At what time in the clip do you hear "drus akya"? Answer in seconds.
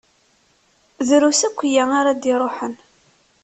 1.07-1.83